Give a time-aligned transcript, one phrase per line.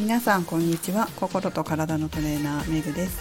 [0.00, 1.08] 皆さんこんにちは。
[1.16, 3.20] 心と体のトレーナーめぐです。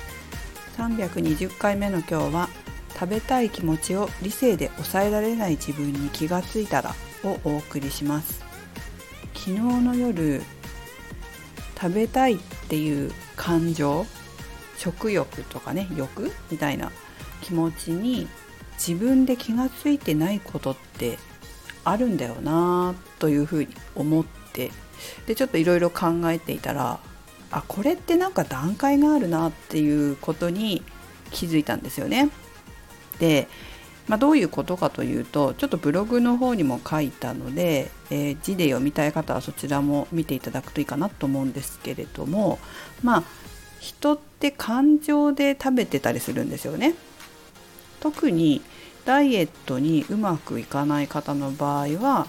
[0.78, 2.50] 320回目の今日は
[2.94, 6.96] 食べたい気持ちを理性で抑えられない自分に気がついたら
[7.26, 8.46] をお送りします。
[9.34, 10.42] 昨日の夜
[11.80, 12.38] 食べたいっ
[12.70, 14.06] ていう感情
[14.78, 16.94] 食欲とかね欲みたいな
[17.42, 18.30] 気持ちに
[18.78, 21.20] 自分で気がついてないことって
[21.84, 24.72] あるんだよなというふうに思って
[25.28, 27.00] でちょっといろいろ考えていたら
[27.52, 30.84] あこれってなんか段階があるなっていうことに
[31.32, 32.30] 気づいたんですよね。
[33.20, 33.48] で、
[34.08, 42.60] まあ、どういうことかというとちょっとブログの方にも書いたので、えー、字で読みたい方はそちらも見ていただくといいかなと思うんですけれども
[43.04, 43.24] まあ
[43.80, 46.96] 人って感情で食べてたりするんですよね。
[48.00, 48.62] 特に
[49.06, 52.28] ダイエットにうまくいかない方の場合は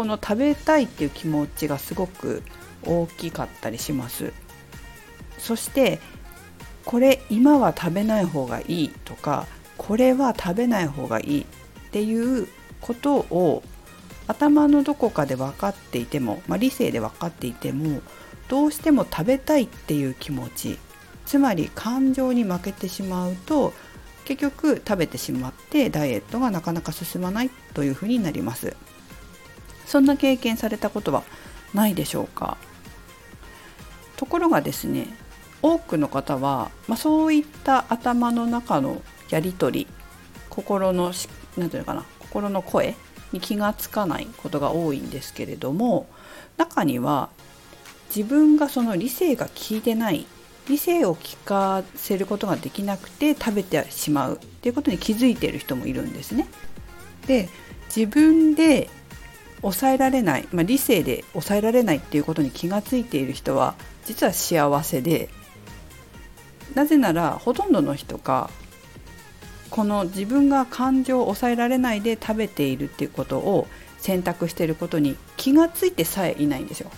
[0.00, 2.42] この食べたいっていう気持ちがすごく
[2.86, 4.32] 大きかったりします。
[5.36, 6.00] そして
[6.86, 11.44] これ今は食べない方がいいとかこれは食べない方がいいっ
[11.90, 12.48] ていう
[12.80, 13.62] ことを
[14.26, 18.00] 頭のどこかで分かっていても、まあ、理性で分かっていても
[18.48, 20.78] どうしても食べたいっていう気持ち
[21.26, 23.74] つまり感情に負けてしまうと
[24.24, 28.74] 結局食べてしまってダイエットがなかなか進まないというふうになります。
[29.90, 31.24] そんな経験されたことは
[31.74, 32.58] ないでしょうか
[34.16, 35.08] ところがですね
[35.62, 39.86] 多くの方は、まあ、そういった頭の中のやり取り
[40.48, 41.06] 心の
[41.56, 42.94] 何て言うのかな心の声
[43.32, 46.06] に気がつかないことが多いんですけれども
[46.56, 47.28] 中には
[48.14, 50.24] 自分がその理性が効いてない
[50.68, 56.46] 理性を聞かせることができなくて食べてしまうっていうことに気づいている人もいるんですね。
[57.26, 57.48] で
[57.88, 58.88] 自分で
[59.62, 65.28] 抑えられない、まあ、理性で抑えられないっていうことに気がついている人は実は幸せで
[66.74, 68.50] なぜならほとんどの人が
[69.70, 73.66] この自分が感情を抑えられないで食べているっていうことを
[73.98, 76.90] 選択していることに気がついてさえいないんですよ。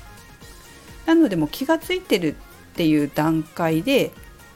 [1.05, 2.37] なのでも気がついてる
[2.73, 4.13] っていう段階で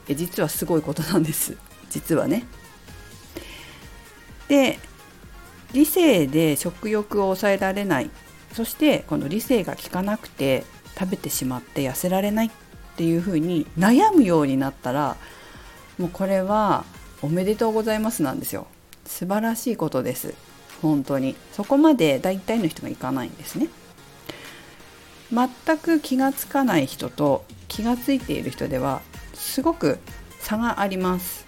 [0.09, 1.57] 実はすごいことなんです
[1.91, 2.45] 実はね。
[4.49, 4.79] で
[5.73, 8.11] 理性で食欲を抑えられない。
[8.53, 10.65] そしてこの理性が効かなくて
[10.99, 12.51] 食べてしまって痩せられないっ
[12.97, 15.17] ていうふうに悩むようになったら
[15.99, 16.85] もうこれは
[17.23, 18.67] おめでとうございますなんですよ。
[19.05, 20.35] 素晴らしいことです。
[20.83, 21.37] 本当に。
[21.53, 23.69] そこまで大体の人がいかないんですね。
[25.33, 29.03] 全く気がつかない人と気がついている人では
[29.35, 29.99] すごく
[30.39, 31.46] 差があります。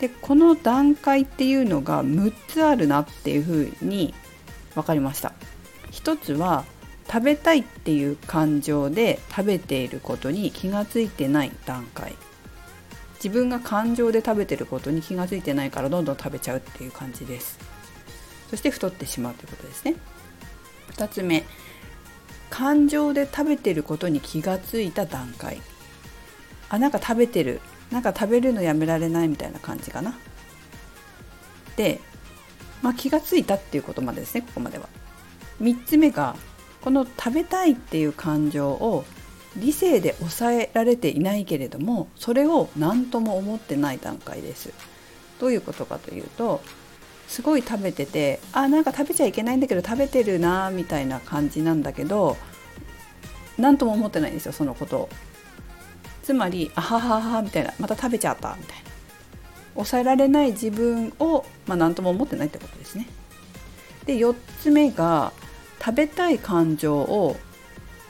[0.00, 4.14] でこの段階っていうのが6つあるなっていうふうに
[4.74, 5.32] 分かりました。
[5.90, 6.64] 一つは
[7.06, 12.14] 食べたいっていう感情で食べていることに気がついてない段階。
[13.22, 17.58] 自分が感情で食べてることに気がついてないからどんどん食べちゃうっていう感じです。
[18.48, 19.96] そして太ってしまうということですね。
[20.92, 21.44] 2つ目
[22.48, 25.60] 感情で食べてることに気がついた段階。
[26.70, 27.60] あなんか食べてる。
[27.90, 30.16] なんか食べるのやめられないみたいな感じかな。
[31.76, 32.00] で、
[32.82, 34.88] まあ、気がついたっていうことまでですねここまでは。
[35.60, 36.36] 3つ目が
[36.80, 39.04] この食べたいっていう感情を
[39.56, 44.72] 理性で抑えられていないけれどもそれを何とも思ってない段階です。
[45.38, 46.60] どういうことかというと
[47.26, 52.36] すごい食べててあなんか食べちゃいけないんだけど食べてるなみたいな感じなんだけど
[53.56, 55.08] 何とも思ってないんですよそのことを。
[56.30, 58.90] つまりあはははみたいなまた食べちゃったみたいな。
[59.74, 63.08] 抑えられない自分を、まあ、何とも思ってないってことですね。
[64.06, 65.32] で4つ目が
[65.84, 67.36] 食べたい感情を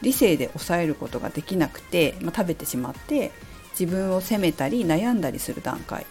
[0.03, 3.33] 理性で抑えることができなくて、まあ、食べてしまって
[3.71, 6.05] 自分を責めたり悩んだりする段階。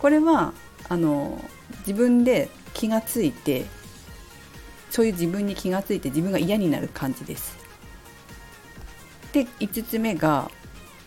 [0.00, 0.54] これは
[0.88, 1.40] あの
[1.86, 3.66] 自分で気がついて
[4.90, 7.61] そういう自分に気がついて自分が嫌になる感じです。
[9.32, 10.50] で5つ目が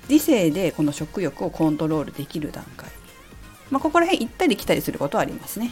[0.08, 2.90] 理性でこの食欲をコントロールできる段階、
[3.72, 5.72] まあ、ここら辺行ったり来たりすることはありますね。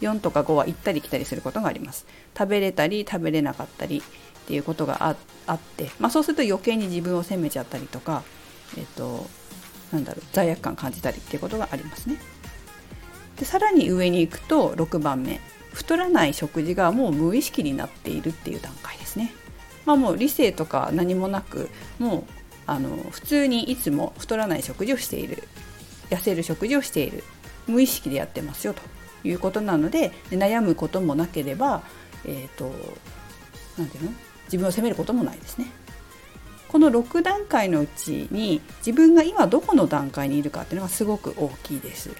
[0.00, 2.06] 4とか5は行ったり来たりすることがあります。
[2.36, 4.02] 食べれたり食べれなかったりっ
[4.46, 5.16] ていうことが
[5.46, 8.22] あって、まあ、そうすると余計に自分を責めちゃったりとか
[8.78, 9.28] えっと
[9.92, 12.16] なんだろう罪悪感感じたりっていうことがありますね。
[13.36, 15.40] でさらに上に行くと6番目。
[15.72, 19.32] 太らない食事がもう無意識になっているっていう段階ですね。
[19.86, 21.68] まあ、もう理性とか何もなく
[21.98, 22.24] もう
[22.66, 25.42] あの普通にいつも太らない食事をしている
[26.10, 27.24] 痩せる食事をしている
[27.66, 28.82] 無意識でやってますよと
[29.24, 31.82] いうことなので悩むこともなければ、
[32.24, 32.72] えーと、
[33.76, 34.12] とていうの？
[34.46, 35.66] 自分を責めることもないですね。
[36.68, 42.10] この6段階のうちに自分が今どこの段階にいるかっていうのがすごく大きいです。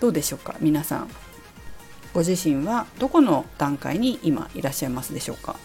[0.00, 0.56] どうでしょうか？
[0.60, 1.08] 皆さん。
[2.14, 5.56] ご自身はどこの段階に今いらっしゃいますでしょうか？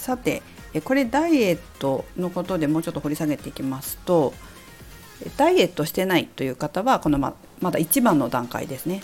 [0.00, 0.42] さて
[0.84, 4.32] これダイエットのことでもうちょっと掘り下げていきますと
[5.36, 9.02] ダイエットしてないという方はこのままだ一番の段階ですね。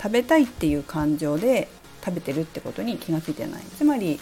[0.00, 1.68] 食べたいっていう感情で
[2.04, 3.62] 食べてるってことに気がついてない。
[3.76, 4.18] つまり、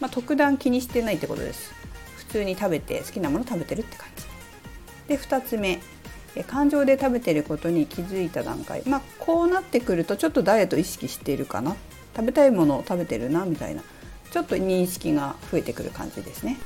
[0.00, 1.72] まあ、特段気にしてないってことです。
[2.16, 4.24] 普通に食べて好きなもの食べてるって感じ。
[5.06, 5.80] で2つ目。
[6.46, 8.82] 感情で食べてることに気づいた段階。
[8.86, 11.76] まあこうなってくるとちょっとダイエット意識しているかな。
[12.16, 13.82] 食べたいものを食べてるなみたいな。
[14.30, 16.58] ちょっと認識が増えてくる感じですね。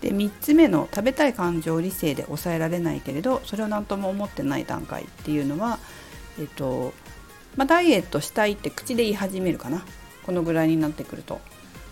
[0.00, 5.78] で3つ目の食べたい感情を理性で抑えられないけれどそれを何とも思ってない段階っていうのは、
[6.38, 6.92] えっと
[7.56, 9.82] まあ、ダイエットしたいって口で言い始めるかな
[10.26, 11.40] このぐらいになってくると。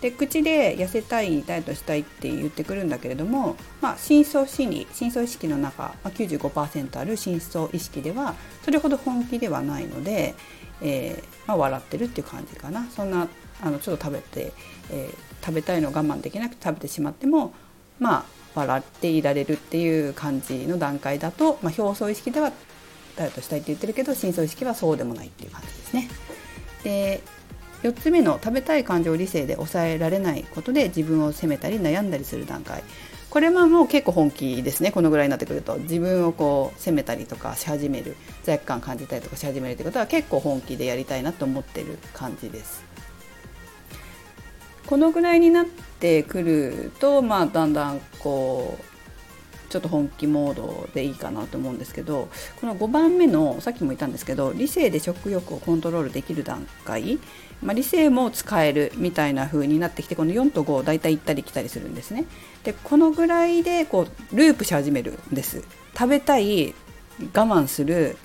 [0.03, 8.35] で口で痩せたいダイエットしたいって言ってくるんだけれども、まあ、深層心理深層意識の中、まあ、95%ある深層意識では
[8.65, 10.35] それほど本気ではないので、
[10.81, 13.29] えー、まあ、笑ってるっていう感じかなそんな
[13.61, 14.51] あのちょっと食べて、
[14.91, 17.53] えー、食べたいのを我慢できなくて食べてしまっても
[17.97, 18.25] まあ
[18.55, 22.51] 笑っていられるっていう感じの段階だと、ま、表層意識では
[23.15, 26.09] ダイエットしたいって言ってるけど深層意識はそうでもないっていう感じですね。
[26.83, 27.21] で
[27.83, 32.83] 4つ目の食べたい感情を理性で抑えられないことで自分を責めたり悩んだりする段階。
[33.29, 34.91] これはもう結構本気ですね。
[34.91, 35.77] このぐらいになってくると。
[35.77, 42.83] 自分をこう責めたりとかし始める罪悪感感じたりとかし始めるってことは結構本気でやりたいなと思ってる感じです。
[44.85, 48.92] このぐらいになってくると、まあ、だんだんこう
[49.73, 52.29] ちょっと本気モードでいいかなと思うんですけど
[52.61, 57.17] この5番目のさっきも言ったんですけど理性で食欲をコントロールできる段階、
[57.63, 62.25] まあ、理性も使えるみたいな風になってきてこの4と5大体行ったり来たりするんですね。
[62.63, 65.63] でこのぐらいでこうループし始めるんです。
[65.97, 66.75] 食べたい
[67.19, 68.15] 我慢する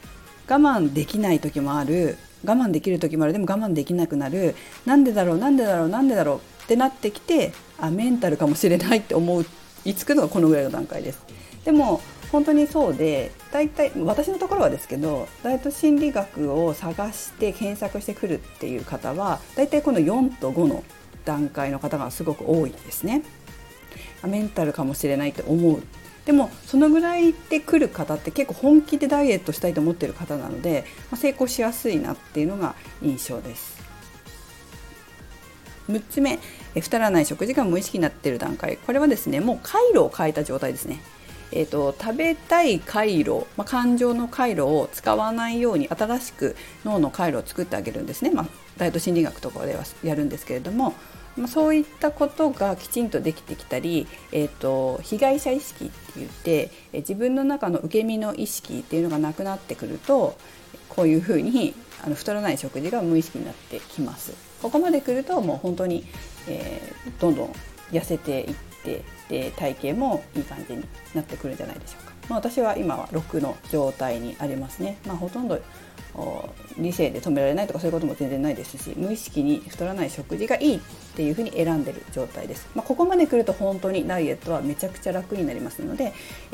[0.47, 4.55] 我慢できない時もある我慢できる時もあるでも我慢できなくなる
[4.85, 9.47] なんでだろうなんでだろうなんでだろうってなってきてあメンタルかもしれないって思う
[9.85, 11.23] いつくのがこのぐらいの段階です。
[11.65, 12.01] でも
[12.33, 20.85] 本当にそうで大体私のところはですけどダイエット心理学を探して検索してくるっていう方は大体この4と5の
[21.25, 23.23] 段階の方がすごく多いですね。
[24.27, 25.83] メンタルかもしれないって思う
[26.27, 33.78] でもそのぐらいで来る方って結構本気でダイエットしたいと思ってる方なので、まあ、成功しやすいなっていうのが印象です。
[35.88, 36.38] 6つ目
[36.75, 41.00] 太らない食事が無意識になっている段階これはですねもう回路を変えた状態ですね。
[41.50, 48.46] えーと、食べたい回路、まあ、感情の回路を使わないように新しく脳の回路を作ってあげるんですね、まあ、
[48.76, 50.93] ダイエット心理学とかではやるんですけれども、
[51.38, 60.37] まあ、そういったことがきちんとできてきたり、えーと、被害者意識って言って、え自分の中の受け身の意識っていうのがなくなってくると
[60.88, 61.75] こういうふうに
[62.05, 64.33] あの太らない食事が無意識になってきます。
[64.62, 66.05] ここまで来るともう本当に、
[66.49, 67.53] えー、どんどん
[67.93, 68.55] 痩せていっ
[68.85, 70.85] てで体型もいい感じに
[71.15, 72.12] なってくるんじゃないでしょうか。
[72.29, 74.99] まあ、私は今は6の状態にありますね。
[75.06, 75.61] まあ、ほとんど
[76.79, 80.81] 理性で止められないとかそういうことも全然ないですし無意識に太らない食事がいいっ
[81.14, 86.12] ていうふうに選んでる状態です、まあ、ここまで来ると本当にダイエットはめちゃくちゃ楽になりますので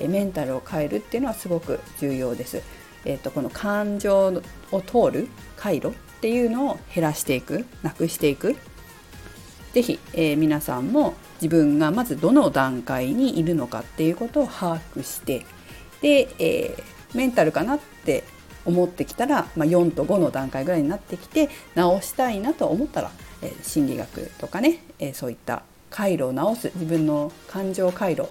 [0.08, 2.62] メンタルを変えるっていうのはすごく重要です、
[3.04, 4.42] えーと、この感情
[4.73, 8.56] を通る回路っていうのを減らしていくなくしていく。
[9.75, 15.44] 是非、えー、皆さんも自分がまずどの段階にいるのかっていうことを把握して
[16.00, 18.23] で、えー、メンタルかなって
[18.64, 23.11] 思ってきたら、まあ、4と5の段階ぐらいになってきて直したいなと思ったら、
[23.42, 26.70] えー、心理学とかね、えー、そういった回路を直す。
[26.75, 28.28] 自分の感情回路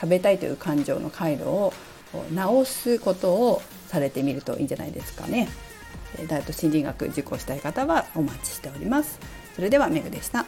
[0.00, 1.72] 食べたいという感情の回路を
[2.32, 5.48] 直すことをされてみるといいんじゃないですかね。
[6.28, 9.18] ダイエット心理学受講したい方はお待ちしております。
[9.54, 10.46] それではメグでした。